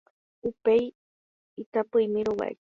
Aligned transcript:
upe 0.49 0.75
itapỹimi 1.61 2.21
rovái 2.27 2.53